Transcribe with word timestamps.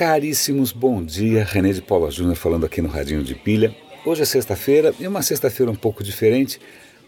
Caríssimos, 0.00 0.72
bom 0.72 1.04
dia. 1.04 1.44
René 1.44 1.74
de 1.74 1.82
Paula 1.82 2.10
Júnior 2.10 2.34
falando 2.34 2.64
aqui 2.64 2.80
no 2.80 2.88
Radinho 2.88 3.22
de 3.22 3.34
Pilha. 3.34 3.76
Hoje 4.02 4.22
é 4.22 4.24
sexta-feira 4.24 4.94
e 4.98 5.06
uma 5.06 5.20
sexta-feira 5.20 5.70
um 5.70 5.74
pouco 5.74 6.02
diferente, 6.02 6.58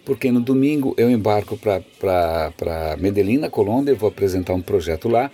porque 0.04 0.30
no 0.30 0.42
domingo 0.42 0.94
eu 0.98 1.10
embarco 1.10 1.56
para 1.56 2.94
Medellín, 2.98 3.38
na 3.38 3.48
Colômbia, 3.48 3.94
vou 3.94 4.10
apresentar 4.10 4.52
um 4.52 4.60
projeto 4.60 5.08
lá. 5.08 5.30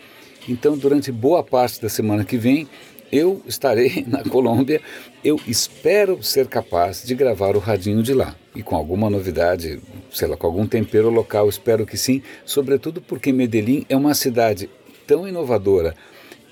Então, 0.49 0.79
durante 0.79 1.11
boa 1.11 1.43
parte 1.43 1.83
da 1.83 1.89
semana 1.89 2.25
que 2.25 2.37
vem, 2.37 2.69
eu 3.11 3.43
estarei 3.45 4.05
na 4.07 4.23
Colômbia. 4.23 4.81
Eu 5.25 5.41
espero 5.45 6.23
ser 6.23 6.47
capaz 6.47 7.03
de 7.03 7.13
gravar 7.17 7.57
o 7.57 7.59
radinho 7.59 8.05
de 8.05 8.15
lá. 8.15 8.37
E 8.55 8.63
com 8.63 8.77
alguma 8.77 9.11
novidade, 9.11 9.81
sei 10.13 10.29
lá, 10.29 10.37
com 10.37 10.47
algum 10.47 10.65
tempero 10.65 11.11
local, 11.11 11.49
espero 11.49 11.85
que 11.85 11.97
sim. 11.97 12.23
Sobretudo 12.45 13.03
porque 13.03 13.33
Medellín 13.33 13.85
é 13.89 13.97
uma 13.97 14.15
cidade 14.15 14.71
tão 15.09 15.27
inovadora, 15.27 15.97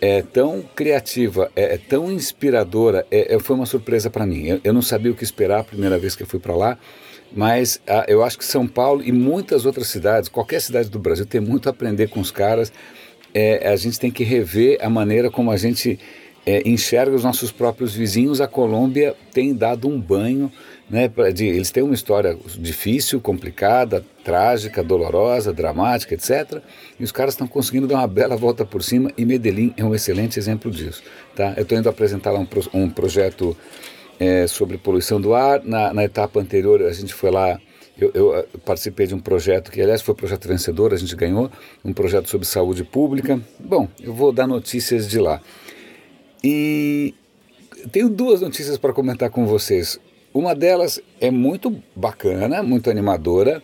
é 0.01 0.23
tão 0.23 0.63
criativa, 0.75 1.51
é, 1.57 1.75
é 1.75 1.79
tão 1.79 2.11
inspiradora, 2.13 3.07
é, 3.11 3.35
é, 3.35 3.39
foi 3.39 3.57
uma 3.57 3.67
surpresa 3.67 4.11
para 4.11 4.27
mim. 4.27 4.47
Eu, 4.47 4.61
eu, 4.63 4.73
não 4.73 4.83
sabia 4.83 5.11
o 5.11 5.15
que 5.15 5.25
esperar 5.25 5.61
a 5.61 5.65
primeira 5.65 5.99
vez 5.99 6.15
que 6.15 6.23
eu 6.23 6.27
fui 6.27 6.39
para 6.39 6.55
lá, 6.55 6.79
mas 7.33 7.81
ah, 7.87 8.05
eu 8.09 8.23
acho 8.23 8.39
que 8.39 8.45
São 8.45 8.67
Paulo 8.67 9.03
e 9.03 9.13
muitas 9.13 9.65
outras 9.65 9.89
cidades, 9.89 10.29
qualquer 10.29 10.61
cidade 10.61 10.91
do 10.91 10.99
Brasil, 10.99 11.27
tem 11.27 11.41
muito 11.41 11.69
a 11.69 11.71
aprender 11.71 12.09
com 12.09 12.21
os 12.21 12.31
caras. 12.31 12.73
É, 13.35 13.69
a 13.69 13.77
gente 13.77 13.99
tem 13.99 14.11
que 14.11 14.25
rever 14.25 14.79
a 14.81 14.89
maneira 14.89 15.31
como 15.31 15.51
a 15.51 15.57
gente 15.57 15.99
é, 16.47 16.67
enxerga 16.67 17.15
os 17.15 17.25
nossos 17.25 17.51
próprios 17.51 17.93
vizinhos. 17.93 18.41
A 18.41 18.47
Colômbia 18.47 19.15
tem 19.33 19.53
dado 19.53 19.89
um 19.89 20.01
banho 20.01 20.51
né, 20.89 21.11
de, 21.35 21.45
eles 21.45 21.73
têm 21.73 21.83
uma 21.83 21.95
história 21.95 22.39
difícil, 22.57 23.21
complicada, 23.21 24.05
trágica, 24.23 24.85
dolorosa, 24.85 25.53
dramática, 25.53 26.15
etc. 26.15 26.63
E 26.99 27.03
os 27.03 27.11
caras 27.11 27.35
estão 27.35 27.49
conseguindo 27.49 27.89
dar 27.89 27.97
uma 27.97 28.07
bela 28.07 28.37
volta 28.37 28.65
por 28.65 28.83
cima 28.83 29.11
e 29.19 29.25
Medellín 29.25 29.75
é 29.77 29.85
um 29.85 29.95
excelente 29.95 30.39
exemplo 30.39 30.71
disso. 30.71 31.03
Tá? 31.35 31.55
Eu 31.57 31.65
estou 31.65 31.77
indo 31.77 31.89
apresentar 31.89 32.31
lá 32.31 32.39
um, 32.39 32.47
um 32.73 32.89
projeto 32.89 33.57
é, 34.21 34.47
sobre 34.47 34.79
poluição 34.79 35.21
do 35.21 35.35
ar. 35.35 35.63
Na, 35.65 35.93
na, 35.93 36.05
etapa 36.05 36.39
anterior, 36.41 36.81
a 36.83 36.93
gente 36.93 37.13
foi 37.13 37.31
lá. 37.31 37.61
Eu, 37.99 38.11
eu, 38.15 38.47
participei 38.65 39.07
de 39.07 39.15
um 39.15 39.19
projeto 39.19 39.73
que, 39.73 39.81
aliás, 39.81 40.03
foi 40.03 40.13
o 40.13 40.17
projeto 40.17 40.47
vencedor, 40.47 40.93
a 40.93 40.99
gente 40.99 41.17
ganhou, 41.17 41.51
um 41.83 41.95
projeto 41.95 42.29
sobre 42.29 42.47
saúde 42.47 42.85
pública. 42.85 43.41
Bom, 43.59 43.89
eu 44.03 44.13
vou 44.13 44.33
dar 44.33 44.47
notícias 44.47 45.09
de 45.09 45.19
lá. 45.19 45.41
E 46.49 47.13
tenho 47.91 48.09
duas 48.09 48.41
notícias 48.41 48.79
para 48.79 48.93
comentar 48.93 49.31
com 49.31 49.45
vocês. 49.47 49.99
Uma 50.33 50.55
delas 50.55 51.01
é 51.21 51.29
muito 51.29 51.83
bacana, 51.93 52.63
muito 52.63 52.89
animadora. 52.89 53.61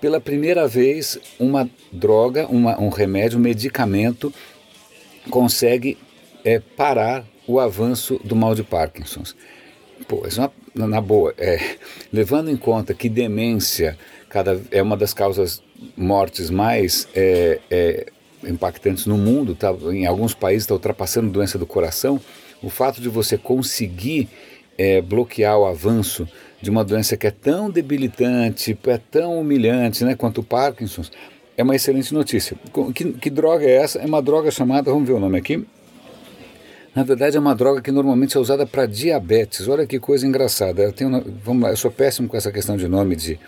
Pela 0.00 0.20
primeira 0.20 0.66
vez, 0.66 1.20
uma 1.38 1.70
droga, 1.92 2.48
uma, 2.48 2.80
um 2.80 2.88
remédio, 2.88 3.38
um 3.38 3.42
medicamento 3.42 4.34
consegue 5.30 5.96
é, 6.44 6.58
parar 6.58 7.24
o 7.46 7.60
avanço 7.60 8.20
do 8.24 8.34
mal 8.34 8.56
de 8.56 8.64
Parkinson. 8.64 9.22
Pô, 10.08 10.26
isso 10.26 10.40
é 10.40 10.50
uma, 10.74 10.88
na 10.88 11.00
boa, 11.00 11.32
é, 11.38 11.76
levando 12.12 12.50
em 12.50 12.56
conta 12.56 12.92
que 12.92 13.08
demência 13.08 13.96
cada, 14.28 14.60
é 14.72 14.82
uma 14.82 14.96
das 14.96 15.14
causas 15.14 15.62
mortes 15.96 16.50
mais 16.50 17.06
é, 17.14 17.60
é, 17.70 18.12
impactantes 18.44 19.06
no 19.06 19.16
mundo, 19.16 19.54
tá, 19.54 19.72
em 19.92 20.06
alguns 20.06 20.34
países 20.34 20.64
está 20.64 20.74
ultrapassando 20.74 21.30
doença 21.30 21.58
do 21.58 21.66
coração, 21.66 22.20
o 22.62 22.68
fato 22.68 23.00
de 23.00 23.08
você 23.08 23.36
conseguir 23.36 24.28
é, 24.78 25.00
bloquear 25.00 25.58
o 25.58 25.66
avanço 25.66 26.28
de 26.60 26.70
uma 26.70 26.84
doença 26.84 27.16
que 27.16 27.26
é 27.26 27.30
tão 27.30 27.70
debilitante, 27.70 28.76
é 28.86 28.98
tão 29.10 29.40
humilhante 29.40 30.04
né, 30.04 30.14
quanto 30.14 30.40
o 30.40 30.44
Parkinson, 30.44 31.02
é 31.56 31.62
uma 31.62 31.74
excelente 31.74 32.12
notícia. 32.12 32.56
Que, 32.94 33.12
que 33.12 33.30
droga 33.30 33.64
é 33.64 33.76
essa? 33.76 33.98
É 33.98 34.06
uma 34.06 34.20
droga 34.20 34.50
chamada, 34.50 34.90
vamos 34.90 35.08
ver 35.08 35.14
o 35.14 35.20
nome 35.20 35.38
aqui. 35.38 35.66
Na 36.94 37.02
verdade, 37.02 37.36
é 37.36 37.40
uma 37.40 37.54
droga 37.54 37.82
que 37.82 37.90
normalmente 37.90 38.36
é 38.36 38.40
usada 38.40 38.66
para 38.66 38.86
diabetes. 38.86 39.68
Olha 39.68 39.86
que 39.86 39.98
coisa 39.98 40.26
engraçada. 40.26 40.82
Eu, 40.82 40.92
tenho, 40.92 41.22
vamos 41.44 41.62
lá, 41.62 41.70
eu 41.70 41.76
sou 41.76 41.90
péssimo 41.90 42.26
com 42.26 42.36
essa 42.36 42.50
questão 42.50 42.76
de 42.76 42.88
nome 42.88 43.14
de, 43.16 43.38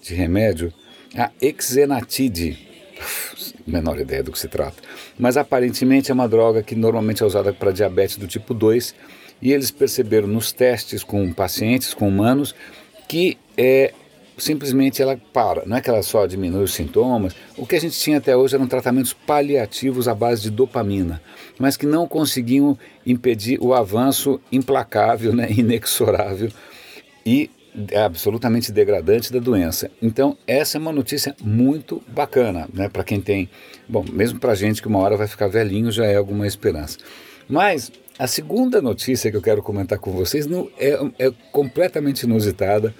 de 0.00 0.14
remédio. 0.14 0.72
A 1.14 1.30
Exenatide. 1.40 2.58
Menor 3.66 3.98
ideia 3.98 4.22
do 4.22 4.32
que 4.32 4.38
se 4.38 4.48
trata. 4.48 4.82
Mas 5.18 5.36
aparentemente 5.36 6.10
é 6.10 6.14
uma 6.14 6.28
droga 6.28 6.62
que 6.62 6.74
normalmente 6.74 7.22
é 7.22 7.26
usada 7.26 7.52
para 7.52 7.72
diabetes 7.72 8.16
do 8.16 8.26
tipo 8.26 8.54
2 8.54 8.94
e 9.40 9.52
eles 9.52 9.70
perceberam 9.70 10.28
nos 10.28 10.52
testes 10.52 11.02
com 11.04 11.32
pacientes, 11.32 11.92
com 11.92 12.08
humanos, 12.08 12.54
que 13.08 13.36
é, 13.56 13.92
simplesmente 14.38 15.02
ela 15.02 15.18
para, 15.32 15.64
não 15.66 15.76
é 15.76 15.80
que 15.80 15.90
ela 15.90 16.02
só 16.02 16.26
diminui 16.26 16.64
os 16.64 16.74
sintomas. 16.74 17.34
O 17.56 17.66
que 17.66 17.76
a 17.76 17.80
gente 17.80 17.98
tinha 17.98 18.18
até 18.18 18.36
hoje 18.36 18.54
eram 18.54 18.66
tratamentos 18.66 19.12
paliativos 19.12 20.08
à 20.08 20.14
base 20.14 20.42
de 20.42 20.50
dopamina, 20.50 21.20
mas 21.58 21.76
que 21.76 21.86
não 21.86 22.06
conseguiam 22.06 22.78
impedir 23.04 23.58
o 23.60 23.74
avanço 23.74 24.40
implacável, 24.50 25.34
né, 25.34 25.48
inexorável 25.52 26.50
e 27.24 27.50
absolutamente 28.04 28.72
degradante 28.72 29.32
da 29.32 29.38
doença. 29.38 29.90
Então, 30.00 30.36
essa 30.46 30.78
é 30.78 30.80
uma 30.80 30.92
notícia 30.92 31.34
muito 31.42 32.02
bacana, 32.08 32.68
né, 32.72 32.88
para 32.88 33.04
quem 33.04 33.20
tem, 33.20 33.48
bom, 33.88 34.04
mesmo 34.10 34.38
para 34.38 34.54
gente 34.54 34.80
que 34.80 34.88
uma 34.88 34.98
hora 34.98 35.16
vai 35.16 35.26
ficar 35.26 35.48
velhinho, 35.48 35.90
já 35.90 36.06
é 36.06 36.16
alguma 36.16 36.46
esperança. 36.46 36.98
Mas 37.48 37.92
a 38.18 38.26
segunda 38.26 38.80
notícia 38.80 39.30
que 39.30 39.36
eu 39.36 39.42
quero 39.42 39.62
comentar 39.62 39.98
com 39.98 40.12
vocês 40.12 40.46
não, 40.46 40.70
é, 40.78 40.98
é 41.18 41.32
completamente 41.52 42.22
inusitada 42.22 42.94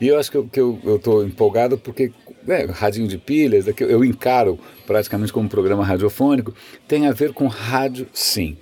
e 0.00 0.08
eu 0.08 0.18
acho 0.18 0.30
que 0.30 0.36
eu 0.36 0.80
estou 0.96 1.24
empolgado 1.24 1.76
porque 1.76 2.12
é, 2.48 2.64
radinho 2.64 3.06
de 3.06 3.18
pilhas, 3.18 3.66
que 3.66 3.84
eu 3.84 4.04
encaro 4.04 4.58
praticamente 4.86 5.32
como 5.32 5.46
um 5.46 5.48
programa 5.48 5.84
radiofônico, 5.84 6.54
tem 6.88 7.06
a 7.06 7.12
ver 7.12 7.32
com 7.32 7.46
rádio 7.46 8.08
sim. 8.12 8.56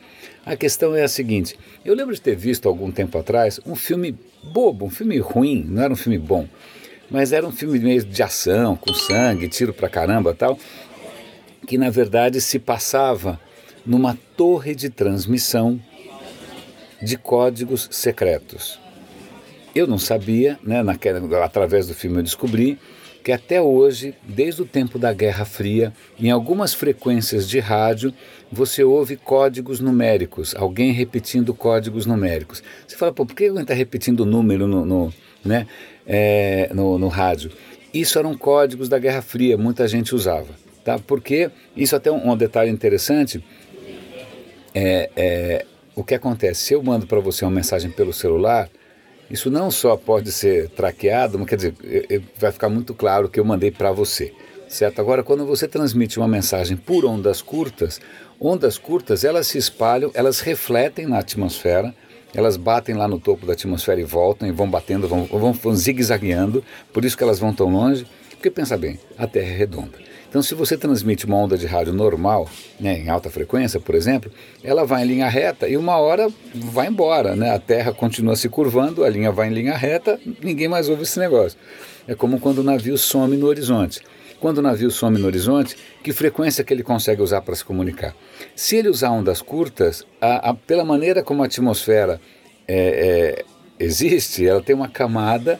A 0.45 0.57
questão 0.57 0.97
é 0.97 1.03
a 1.05 1.09
seguinte: 1.09 1.57
eu 1.85 1.95
lembro 1.95 2.15
de 2.15 2.21
ter 2.21 2.35
visto 2.35 2.69
algum 2.69 2.91
tempo 2.91 3.17
atrás 3.19 3.61
um 3.65 3.77
filme 3.77 4.19
bobo, 4.43 4.87
um 4.87 4.91
filme 4.91 5.19
ruim, 5.19 5.65
não 5.69 5.83
era 5.83 5.93
um 5.93 5.97
filme 5.97 6.19
bom, 6.19 6.49
mas 7.11 7.33
era 7.33 7.47
um 7.47 7.53
filme 7.53 7.79
meio 7.79 8.05
de 8.05 8.23
ação, 8.23 8.75
com 8.75 8.93
sangue, 8.93 9.49
tiro 9.49 9.73
pra 9.73 9.89
caramba 9.89 10.35
tal, 10.35 10.59
que 11.67 11.79
na 11.79 11.91
verdade 11.91 12.41
se 12.41 12.59
passava 12.59 13.41
numa 13.87 14.19
torre 14.37 14.75
de 14.75 14.91
transmissão 14.91 15.81
de 17.01 17.17
códigos 17.17 17.89
secretos. 17.93 18.81
Eu 19.79 19.87
não 19.87 19.97
sabia, 19.97 20.59
né, 20.61 20.83
naquela, 20.83 21.45
através 21.45 21.87
do 21.87 21.95
filme 21.95 22.17
eu 22.17 22.23
descobri 22.25 22.77
que 23.23 23.31
até 23.31 23.63
hoje, 23.63 24.13
desde 24.25 24.61
o 24.61 24.65
tempo 24.65 24.99
da 24.99 25.13
Guerra 25.13 25.45
Fria, 25.45 25.93
em 26.19 26.33
algumas 26.33 26.75
frequências 26.75 27.49
de 27.49 27.61
rádio, 27.61 28.13
você 28.51 28.83
ouve 28.83 29.17
códigos 29.17 29.79
numéricos, 29.79 30.53
alguém 30.57 30.91
repetindo 30.91 31.55
códigos 31.55 32.07
numéricos. 32.07 32.61
Você 32.89 32.97
fala, 32.97 33.13
por 33.13 33.25
que 33.29 33.47
alguém 33.47 33.63
está 33.63 33.73
repetindo 33.73 34.27
número 34.27 34.67
no, 34.67 34.85
no, 34.85 35.15
né, 35.45 35.69
é, 36.05 36.73
no, 36.75 36.99
no 36.99 37.07
rádio? 37.07 37.53
Isso 37.95 38.19
eram 38.19 38.37
códigos 38.37 38.89
da 38.89 38.99
Guerra 38.99 39.23
Fria, 39.23 39.57
muita 39.57 39.87
gente 39.87 40.13
usava. 40.13 40.53
Tá? 40.85 40.99
Porque, 40.99 41.53
isso 41.77 41.95
até 41.95 42.11
um, 42.11 42.33
um 42.33 42.37
detalhe 42.37 42.73
interessante, 42.73 43.45
é, 44.75 45.09
é, 45.15 45.67
o 45.95 46.03
que 46.03 46.17
acontece? 46.17 46.63
Se 46.63 46.75
eu 46.75 46.83
mando 46.83 47.07
para 47.07 47.21
você 47.21 47.45
uma 47.45 47.53
mensagem 47.53 47.93
pelo 47.93 48.13
celular, 48.13 48.69
isso 49.31 49.51
não 49.51 49.71
só 49.71 49.97
pode 49.97 50.33
ser 50.33 50.69
traqueado, 50.71 51.39
mas 51.39 51.49
quer 51.49 51.57
dizer, 51.57 51.75
vai 52.37 52.51
ficar 52.51 52.69
muito 52.69 52.95
claro 52.95 53.29
que 53.29 53.39
eu 53.39 53.45
mandei 53.45 53.71
para 53.71 53.93
você, 53.93 54.33
certo? 54.69 55.01
Agora, 55.01 55.23
quando 55.23 55.45
você 55.45 55.69
transmite 55.69 56.19
uma 56.19 56.29
mensagem 56.29 56.77
por 56.77 57.05
ondas 57.05 57.43
curtas, 57.43 58.01
ondas 58.41 58.79
curtas 58.79 59.25
elas 59.25 59.47
se 59.47 59.59
espalham, 59.59 60.11
elas 60.15 60.41
refletem 60.41 61.07
na 61.07 61.19
atmosfera, 61.19 61.95
elas 62.35 62.57
batem 62.57 62.95
lá 62.95 63.09
no 63.09 63.19
topo 63.19 63.47
da 63.47 63.53
atmosfera 63.53 64.01
e 64.01 64.05
voltam, 64.05 64.49
e 64.49 64.53
vão 64.53 64.69
batendo, 64.69 65.09
vão, 65.09 65.25
vão, 65.25 65.53
vão 65.53 65.75
zigue-zagueando, 65.75 66.65
por 66.93 67.05
isso 67.05 67.17
que 67.17 67.23
elas 67.23 67.39
vão 67.39 67.55
tão 67.55 67.71
longe, 67.71 68.07
porque 68.39 68.51
pensa 68.53 68.77
bem, 68.77 69.01
a 69.19 69.27
Terra 69.27 69.51
é 69.51 69.57
redonda. 69.57 69.99
Então, 70.29 70.41
se 70.43 70.55
você 70.55 70.77
transmite 70.77 71.27
uma 71.27 71.37
onda 71.37 71.59
de 71.59 71.67
rádio 71.67 71.93
normal, 71.93 72.49
né, 72.79 72.99
em 72.99 73.09
alta 73.09 73.29
frequência, 73.31 73.81
por 73.81 73.95
exemplo, 73.95 74.31
ela 74.63 74.85
vai 74.85 75.03
em 75.03 75.07
linha 75.07 75.29
reta 75.29 75.67
e 75.67 75.77
uma 75.77 75.97
hora 75.97 76.29
vai 76.55 76.87
embora. 76.87 77.35
Né? 77.35 77.51
A 77.51 77.59
Terra 77.59 77.93
continua 77.93 78.37
se 78.37 78.49
curvando, 78.49 79.05
a 79.05 79.09
linha 79.09 79.33
vai 79.33 79.49
em 79.49 79.53
linha 79.53 79.75
reta, 79.75 80.21
ninguém 80.43 80.69
mais 80.69 80.89
ouve 80.89 81.03
esse 81.03 81.19
negócio. 81.19 81.59
É 82.07 82.15
como 82.15 82.39
quando 82.39 82.59
o 82.59 82.63
navio 82.63 82.97
some 82.97 83.37
no 83.37 83.47
horizonte. 83.47 84.03
Quando 84.39 84.59
o 84.59 84.63
navio 84.63 84.91
some 84.91 85.19
no 85.19 85.27
horizonte, 85.27 85.77
que 86.05 86.13
frequência 86.13 86.63
que 86.63 86.73
ele 86.73 86.85
consegue 86.85 87.21
usar 87.21 87.41
para 87.41 87.57
se 87.57 87.65
comunicar? 87.65 88.15
Se 88.55 88.77
ele 88.77 88.89
usar 88.89 89.11
ondas 89.11 89.43
curtas, 89.43 90.07
a, 90.21 90.51
a, 90.51 90.55
pela 90.55 90.85
maneira 90.85 91.25
como 91.25 91.43
a 91.43 91.47
atmosfera 91.47 92.21
é, 92.69 93.43
é, 93.81 93.85
existe, 93.85 94.47
ela 94.47 94.63
tem 94.63 94.77
uma 94.77 94.89
camada 94.89 95.59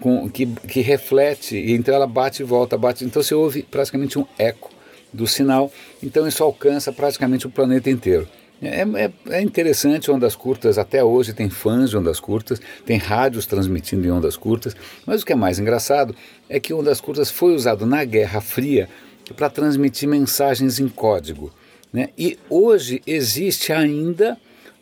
com, 0.00 0.28
que, 0.28 0.46
que 0.46 0.80
reflete, 0.80 1.56
e 1.56 1.72
então 1.72 1.94
ela 1.94 2.06
bate 2.06 2.42
e 2.42 2.44
volta, 2.44 2.76
bate. 2.76 3.04
Então 3.04 3.22
você 3.22 3.34
ouve 3.34 3.62
praticamente 3.62 4.18
um 4.18 4.26
eco 4.38 4.70
do 5.12 5.26
sinal, 5.26 5.72
então 6.02 6.26
isso 6.26 6.42
alcança 6.42 6.92
praticamente 6.92 7.46
o 7.46 7.50
planeta 7.50 7.90
inteiro. 7.90 8.28
É, 8.60 8.80
é, 8.82 9.12
é, 9.28 9.42
interessante 9.42 10.10
ondas 10.10 10.34
curtas, 10.34 10.78
até 10.78 11.04
hoje 11.04 11.34
tem 11.34 11.50
fãs 11.50 11.90
de 11.90 11.96
ondas 11.96 12.18
curtas, 12.18 12.60
tem 12.86 12.96
rádios 12.96 13.44
transmitindo 13.44 14.06
em 14.06 14.10
ondas 14.10 14.36
curtas, 14.36 14.74
mas 15.04 15.22
o 15.22 15.26
que 15.26 15.32
é 15.32 15.36
mais 15.36 15.58
engraçado 15.58 16.16
é 16.48 16.58
que 16.58 16.72
ondas 16.72 17.00
curtas 17.00 17.30
foi 17.30 17.54
usado 17.54 17.84
na 17.84 18.02
Guerra 18.04 18.40
Fria 18.40 18.88
para 19.36 19.50
transmitir 19.50 20.08
mensagens 20.08 20.78
em 20.78 20.88
código. 20.88 21.52
Né? 21.92 22.08
E 22.16 22.38
hoje 22.48 23.02
existe 23.06 23.72
ainda 23.72 24.38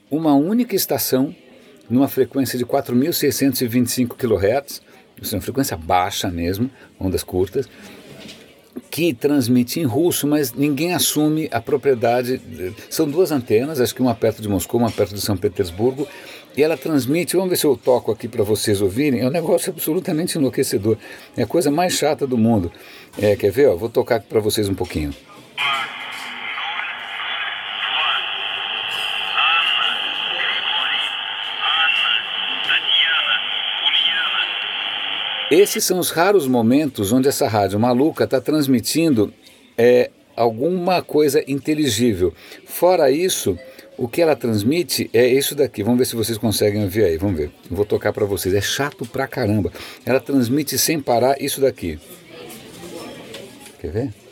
uma 0.09 0.35
única 0.35 0.77
estação 0.77 1.35
numa 1.91 2.09
frequência 2.09 2.57
de 2.57 2.65
4.625 2.65 4.17
kHz, 4.17 4.83
é 5.21 5.35
uma 5.37 5.41
frequência 5.41 5.77
baixa 5.77 6.31
mesmo, 6.31 6.71
ondas 6.99 7.23
curtas, 7.23 7.69
que 8.91 9.15
transmite 9.15 9.81
em 9.81 9.85
russo, 9.85 10.27
mas 10.27 10.53
ninguém 10.53 10.95
assume 10.95 11.49
a 11.51 11.61
propriedade. 11.61 12.41
São 12.91 13.09
duas 13.09 13.31
antenas, 13.31 13.81
acho 13.81 13.95
que 13.95 14.03
uma 14.03 14.15
perto 14.15 14.43
de 14.43 14.49
Moscou, 14.49 14.81
uma 14.81 14.91
perto 14.91 15.15
de 15.15 15.21
São 15.21 15.37
Petersburgo, 15.37 16.07
e 16.57 16.63
ela 16.63 16.77
transmite. 16.77 17.37
Vamos 17.37 17.51
ver 17.51 17.57
se 17.57 17.67
eu 17.67 17.77
toco 17.77 18.13
aqui 18.13 18.29
para 18.29 18.45
vocês 18.45 18.81
ouvirem. 18.81 19.21
É 19.21 19.27
um 19.27 19.31
negócio 19.31 19.73
absolutamente 19.73 20.39
enlouquecedor. 20.39 20.97
É 21.37 21.43
a 21.43 21.47
coisa 21.47 21.71
mais 21.71 21.95
chata 21.95 22.27
do 22.27 22.39
mundo. 22.39 22.71
É, 23.19 23.35
quer 23.37 23.51
ver? 23.51 23.69
Ó, 23.69 23.77
vou 23.77 23.89
tocar 23.89 24.21
para 24.21 24.41
vocês 24.41 24.69
um 24.69 24.75
pouquinho. 24.75 25.13
Esses 35.55 35.85
são 35.85 36.01
os 36.01 36.11
raros 36.11 36.49
momentos 36.49 37.13
onde 37.13 37.29
essa 37.29 37.47
rádio 37.47 37.79
maluca 37.79 38.25
está 38.25 38.41
transmitindo 38.41 39.33
é, 39.79 40.11
alguma 40.35 41.01
coisa 41.01 41.45
inteligível. 41.47 42.35
Fora 42.67 43.09
isso, 43.09 43.57
o 43.97 44.09
que 44.09 44.21
ela 44.21 44.35
transmite 44.35 45.09
é 45.13 45.25
isso 45.25 45.55
daqui. 45.55 45.85
Vamos 45.85 46.01
ver 46.01 46.07
se 46.07 46.17
vocês 46.17 46.37
conseguem 46.37 46.83
ouvir 46.83 47.05
aí. 47.05 47.17
Vamos 47.17 47.37
ver. 47.37 47.53
Vou 47.71 47.85
tocar 47.85 48.13
para 48.13 48.27
vocês. 48.27 48.53
É 48.53 48.61
chato 48.61 49.07
pra 49.07 49.29
caramba. 49.29 49.73
Ela 50.05 50.19
transmite 50.19 50.77
sem 50.77 51.01
parar 51.01 51.41
isso 51.41 51.61
daqui. 51.61 52.01
Quer 53.81 53.93
ver? 53.93 54.24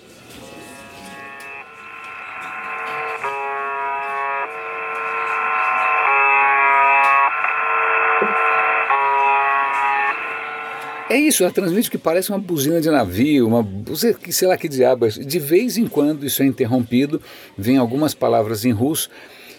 É 11.12 11.16
isso, 11.18 11.42
ela 11.42 11.52
transmite 11.52 11.88
o 11.88 11.90
que 11.90 11.98
parece 11.98 12.30
uma 12.30 12.38
buzina 12.38 12.80
de 12.80 12.90
navio, 12.90 13.46
uma 13.46 13.68
sei 14.30 14.48
lá 14.48 14.56
que 14.56 14.66
diabo. 14.66 15.06
De 15.10 15.38
vez 15.38 15.76
em 15.76 15.86
quando 15.86 16.24
isso 16.24 16.42
é 16.42 16.46
interrompido, 16.46 17.20
vem 17.56 17.76
algumas 17.76 18.14
palavras 18.14 18.64
em 18.64 18.72
russo. 18.72 19.10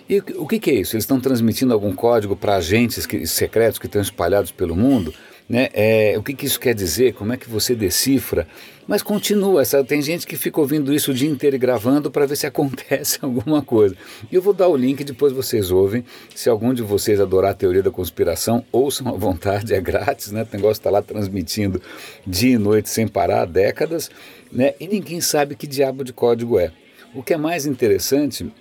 E 0.09 0.17
o 0.35 0.47
que, 0.47 0.57
que 0.57 0.71
é 0.71 0.73
isso? 0.73 0.95
Eles 0.95 1.03
estão 1.03 1.19
transmitindo 1.19 1.71
algum 1.71 1.93
código 1.93 2.35
para 2.35 2.55
agentes 2.55 3.05
que, 3.05 3.27
secretos 3.27 3.77
que 3.77 3.85
estão 3.85 4.01
espalhados 4.01 4.49
pelo 4.49 4.75
mundo? 4.75 5.13
Né? 5.47 5.69
É, 5.73 6.15
o 6.17 6.23
que, 6.23 6.33
que 6.33 6.45
isso 6.45 6.59
quer 6.59 6.73
dizer? 6.73 7.13
Como 7.13 7.33
é 7.33 7.37
que 7.37 7.49
você 7.49 7.75
decifra? 7.75 8.47
Mas 8.87 9.01
continua, 9.01 9.63
tem 9.87 10.01
gente 10.01 10.27
que 10.27 10.35
fica 10.35 10.59
ouvindo 10.59 10.93
isso 10.93 11.11
o 11.11 11.13
dia 11.13 11.29
inteiro 11.29 11.57
gravando 11.57 12.11
para 12.11 12.25
ver 12.25 12.35
se 12.35 12.45
acontece 12.47 13.19
alguma 13.21 13.61
coisa. 13.61 13.95
E 14.31 14.35
eu 14.35 14.41
vou 14.41 14.53
dar 14.53 14.67
o 14.67 14.75
link, 14.75 15.03
depois 15.03 15.31
vocês 15.31 15.71
ouvem. 15.71 16.03
Se 16.35 16.49
algum 16.49 16.73
de 16.73 16.81
vocês 16.81 17.19
adorar 17.19 17.51
a 17.51 17.53
teoria 17.53 17.83
da 17.83 17.91
conspiração, 17.91 18.65
ouçam 18.71 19.07
à 19.07 19.11
vontade, 19.11 19.73
é 19.73 19.81
grátis, 19.81 20.31
né? 20.31 20.45
o 20.49 20.55
negócio 20.55 20.79
está 20.79 20.89
lá 20.89 21.01
transmitindo 21.01 21.81
dia 22.25 22.55
e 22.55 22.57
noite 22.57 22.89
sem 22.89 23.07
parar 23.07 23.43
há 23.43 23.45
décadas, 23.45 24.09
né? 24.51 24.73
e 24.79 24.87
ninguém 24.87 25.21
sabe 25.21 25.55
que 25.55 25.67
diabo 25.67 26.03
de 26.03 26.11
código 26.11 26.59
é. 26.59 26.71
O 27.13 27.21
que 27.21 27.33
é 27.33 27.37
mais 27.37 27.65
interessante, 27.65 28.51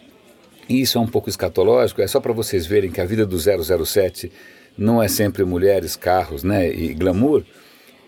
e 0.68 0.80
isso 0.80 0.98
é 0.98 1.00
um 1.00 1.06
pouco 1.06 1.28
escatológico, 1.28 2.02
é 2.02 2.06
só 2.06 2.20
para 2.20 2.32
vocês 2.32 2.66
verem 2.66 2.90
que 2.90 3.00
a 3.00 3.04
vida 3.04 3.26
do 3.26 3.38
007 3.38 4.30
não 4.76 5.02
é 5.02 5.08
sempre 5.08 5.44
mulheres, 5.44 5.96
carros 5.96 6.42
né, 6.42 6.72
e 6.72 6.94
glamour. 6.94 7.44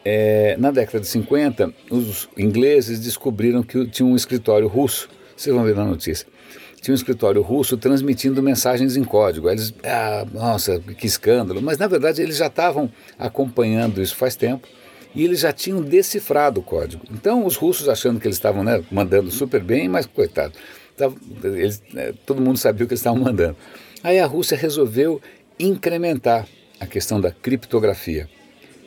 É, 0.04 0.56
na 0.58 0.70
década 0.70 1.00
de 1.00 1.06
50, 1.06 1.72
os 1.90 2.28
ingleses 2.36 3.00
descobriram 3.00 3.62
que 3.62 3.86
tinha 3.86 4.06
um 4.06 4.14
escritório 4.14 4.68
russo, 4.68 5.08
vocês 5.34 5.54
vão 5.54 5.64
ver 5.64 5.74
na 5.74 5.84
notícia, 5.84 6.26
tinha 6.84 6.92
um 6.92 6.96
escritório 6.96 7.40
russo 7.40 7.78
transmitindo 7.78 8.42
mensagens 8.42 8.94
em 8.94 9.04
código. 9.04 9.48
Eles, 9.48 9.72
ah, 9.82 10.26
nossa, 10.30 10.78
que 10.78 11.06
escândalo, 11.06 11.62
mas 11.62 11.78
na 11.78 11.86
verdade 11.86 12.20
eles 12.20 12.36
já 12.36 12.48
estavam 12.48 12.92
acompanhando 13.18 14.02
isso 14.02 14.14
faz 14.14 14.36
tempo 14.36 14.68
e 15.14 15.24
eles 15.24 15.40
já 15.40 15.52
tinham 15.52 15.80
decifrado 15.80 16.60
o 16.60 16.62
código. 16.62 17.02
Então 17.10 17.46
os 17.46 17.56
russos 17.56 17.88
achando 17.88 18.20
que 18.20 18.26
eles 18.26 18.36
estavam 18.36 18.62
né, 18.62 18.84
mandando 18.90 19.30
super 19.30 19.62
bem, 19.62 19.88
mas 19.88 20.04
coitado, 20.04 20.52
eles, 21.42 21.82
né, 21.92 22.12
todo 22.26 22.42
mundo 22.42 22.58
sabia 22.58 22.84
o 22.84 22.86
que 22.86 22.92
eles 22.92 23.00
estavam 23.00 23.20
mandando. 23.20 23.56
Aí 24.02 24.18
a 24.18 24.26
Rússia 24.26 24.54
resolveu 24.54 25.22
incrementar 25.58 26.46
a 26.80 26.86
questão 26.86 27.20
da 27.20 27.30
criptografia. 27.30 28.28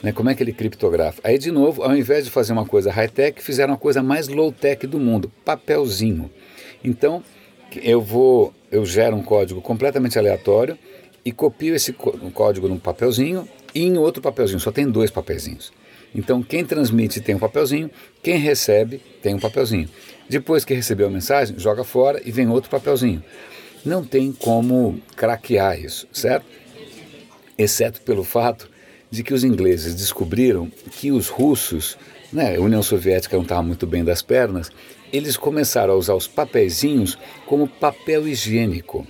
Né? 0.01 0.11
Como 0.11 0.29
é 0.29 0.35
que 0.35 0.43
ele 0.43 0.53
criptografa? 0.53 1.21
Aí, 1.23 1.37
de 1.37 1.51
novo, 1.51 1.83
ao 1.83 1.95
invés 1.95 2.25
de 2.25 2.31
fazer 2.31 2.53
uma 2.53 2.65
coisa 2.65 2.91
high-tech, 2.91 3.41
fizeram 3.41 3.73
a 3.73 3.77
coisa 3.77 4.03
mais 4.03 4.27
low-tech 4.27 4.85
do 4.85 4.99
mundo, 4.99 5.31
papelzinho. 5.43 6.29
Então, 6.83 7.23
eu 7.81 8.01
vou, 8.01 8.53
eu 8.71 8.85
gero 8.85 9.15
um 9.15 9.23
código 9.23 9.61
completamente 9.61 10.17
aleatório 10.17 10.77
e 11.25 11.31
copio 11.31 11.75
esse 11.75 11.93
código 11.93 12.67
num 12.67 12.79
papelzinho 12.79 13.47
e 13.73 13.83
em 13.83 13.97
outro 13.97 14.21
papelzinho, 14.21 14.59
só 14.59 14.71
tem 14.71 14.89
dois 14.89 15.11
papelzinhos. 15.11 15.73
Então, 16.15 16.41
quem 16.41 16.63
transmite 16.63 17.19
tem 17.19 17.35
um 17.35 17.39
papelzinho, 17.39 17.91
quem 18.23 18.37
recebe 18.37 19.01
tem 19.21 19.35
um 19.35 19.39
papelzinho. 19.39 19.89
Depois 20.29 20.63
que 20.63 20.73
recebeu 20.73 21.07
a 21.07 21.09
mensagem, 21.09 21.59
joga 21.59 21.83
fora 21.83 22.21
e 22.23 22.31
vem 22.31 22.47
outro 22.47 22.69
papelzinho. 22.69 23.23
Não 23.87 24.03
tem 24.03 24.33
como 24.33 24.99
craquear 25.15 25.79
isso, 25.79 26.09
certo? 26.11 26.45
Exceto 27.57 28.01
pelo 28.01 28.21
fato 28.21 28.69
de 29.09 29.23
que 29.23 29.33
os 29.33 29.45
ingleses 29.45 29.95
descobriram 29.95 30.69
que 30.91 31.09
os 31.09 31.29
russos, 31.29 31.97
né, 32.33 32.57
a 32.57 32.59
União 32.59 32.83
Soviética 32.83 33.37
não 33.37 33.43
estava 33.43 33.63
muito 33.63 33.87
bem 33.87 34.03
das 34.03 34.21
pernas, 34.21 34.69
eles 35.13 35.37
começaram 35.37 35.93
a 35.93 35.95
usar 35.95 36.15
os 36.15 36.27
papeizinhos 36.27 37.17
como 37.45 37.65
papel 37.65 38.27
higiênico. 38.27 39.07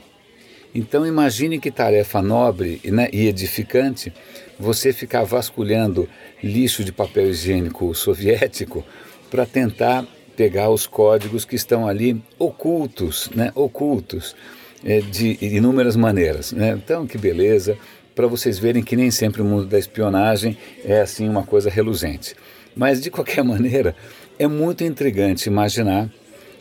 Então 0.76 1.08
imagine 1.08 1.60
que 1.60 1.72
tarefa 1.72 2.22
nobre 2.22 2.80
né, 2.86 3.10
e 3.12 3.28
edificante 3.28 4.14
você 4.60 4.94
ficar 4.94 5.24
vasculhando 5.24 6.08
lixo 6.44 6.84
de 6.84 6.92
papel 6.92 7.32
higiênico 7.32 7.96
soviético 7.96 8.86
para 9.32 9.44
tentar 9.44 10.06
pegar 10.36 10.70
os 10.70 10.86
códigos 10.86 11.46
que 11.46 11.56
estão 11.56 11.88
ali 11.88 12.22
ocultos, 12.38 13.28
né, 13.34 13.52
ocultos 13.56 14.36
é, 14.84 15.02
de 15.02 15.38
inúmeras 15.42 15.96
maneiras. 15.96 16.52
Né? 16.52 16.72
Então, 16.72 17.08
que 17.08 17.18
beleza, 17.18 17.78
para 18.16 18.28
vocês 18.28 18.58
verem 18.58 18.84
que 18.84 18.96
nem 18.96 19.12
sempre 19.12 19.42
o 19.42 19.46
mundo 19.46 19.66
da 19.66 19.78
espionagem 19.78 20.58
é 20.84 21.02
assim 21.02 21.28
uma 21.28 21.44
coisa 21.44 21.70
reluzente. 21.70 22.36
Mas, 22.76 23.02
de 23.02 23.10
qualquer 23.10 23.44
maneira, 23.46 23.96
é 24.40 24.48
muito 24.48 24.84
intrigante 24.84 25.50
imaginar 25.50 26.10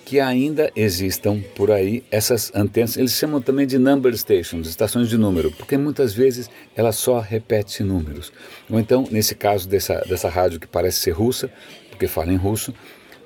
que 0.07 0.21
ainda 0.21 0.71
existam 0.77 1.43
por 1.57 1.73
aí 1.73 2.05
essas 2.13 2.53
antenas, 2.55 2.97
eles 2.97 3.11
chamam 3.13 3.41
também 3.41 3.67
de 3.67 3.77
number 3.77 4.17
stations, 4.17 4.69
estações 4.69 5.08
de 5.08 5.19
número, 5.19 5.51
porque 5.51 5.77
muitas 5.77 6.15
vezes 6.15 6.49
ela 6.77 6.93
só 6.93 7.19
repete 7.19 7.82
números. 7.82 8.32
Ou 8.70 8.79
então, 8.79 9.08
nesse 9.11 9.35
caso 9.35 9.69
dessa, 9.69 9.96
dessa 10.08 10.29
rádio 10.29 10.61
que 10.61 10.67
parece 10.67 11.01
ser 11.01 11.11
russa, 11.11 11.51
porque 11.91 12.06
fala 12.06 12.32
em 12.32 12.37
russo, 12.37 12.73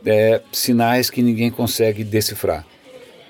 é, 0.07 0.41
sinais 0.51 1.11
que 1.11 1.21
ninguém 1.21 1.51
consegue 1.51 2.03
decifrar. 2.03 2.67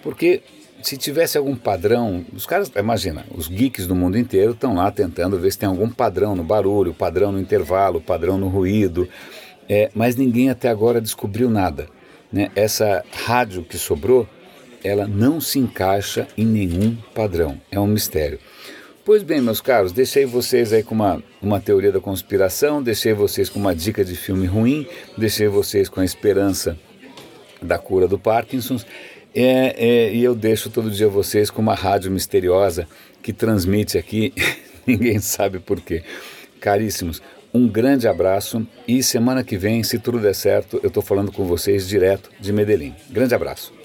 Porque 0.00 0.43
se 0.82 0.96
tivesse 0.96 1.37
algum 1.38 1.56
padrão, 1.56 2.25
os 2.32 2.46
caras, 2.46 2.70
imagina, 2.76 3.25
os 3.34 3.49
geeks 3.49 3.87
do 3.87 3.94
mundo 3.94 4.18
inteiro 4.18 4.52
estão 4.52 4.75
lá 4.75 4.90
tentando 4.90 5.38
ver 5.38 5.50
se 5.52 5.58
tem 5.58 5.68
algum 5.68 5.88
padrão 5.88 6.34
no 6.34 6.44
barulho, 6.44 6.94
padrão 6.94 7.32
no 7.32 7.40
intervalo, 7.40 8.00
padrão 8.00 8.38
no 8.38 8.49
ruído, 8.49 9.08
é, 9.68 9.90
mas 9.94 10.16
ninguém 10.16 10.50
até 10.50 10.68
agora 10.68 11.00
descobriu 11.00 11.50
nada. 11.50 11.88
Né? 12.32 12.50
Essa 12.54 13.04
rádio 13.25 13.62
que 13.62 13.78
sobrou, 13.78 14.28
ela 14.82 15.06
não 15.06 15.40
se 15.40 15.58
encaixa 15.58 16.26
em 16.37 16.46
nenhum 16.46 16.96
padrão, 17.14 17.60
é 17.70 17.78
um 17.78 17.87
mistério. 17.87 18.38
Pois 19.04 19.22
bem, 19.22 19.40
meus 19.40 19.60
caros, 19.60 19.92
deixei 19.92 20.26
vocês 20.26 20.72
aí 20.72 20.82
com 20.82 20.94
uma, 20.94 21.22
uma 21.40 21.58
teoria 21.58 21.90
da 21.90 22.00
conspiração, 22.00 22.82
deixei 22.82 23.12
vocês 23.12 23.49
com 23.49 23.58
uma 23.58 23.75
dica 23.75 24.04
de 24.04 24.14
filme 24.14 24.46
ruim, 24.46 24.87
deixei 25.16 25.49
vocês 25.49 25.88
com 25.88 26.00
a 26.00 26.04
esperança 26.04 26.78
da 27.62 27.78
cura 27.78 28.06
do 28.06 28.18
Parkinson. 28.18 28.78
É, 29.34 29.75
é, 29.76 30.12
e 30.12 30.22
eu 30.25 30.34
deixo 30.34 30.70
todo 30.70 30.90
dia 30.90 31.08
vocês 31.08 31.50
com 31.50 31.62
uma 31.62 31.75
rádio 31.75 32.10
misteriosa 32.10 32.87
que 33.22 33.32
transmite 33.32 33.96
aqui, 33.96 34.32
ninguém 34.87 35.18
sabe 35.20 35.58
por 35.58 35.80
quê. 35.80 36.02
Caríssimos, 36.60 37.22
um 37.52 37.68
grande 37.68 38.06
abraço 38.06 38.66
e 38.87 39.02
semana 39.02 39.42
que 39.42 39.56
vem, 39.56 39.82
se 39.82 39.99
tudo 39.99 40.18
der 40.18 40.34
certo, 40.34 40.80
eu 40.82 40.88
estou 40.88 41.02
falando 41.02 41.32
com 41.32 41.44
vocês 41.44 41.87
direto 41.87 42.30
de 42.40 42.52
Medellín. 42.52 42.94
Grande 43.10 43.34
abraço. 43.34 43.79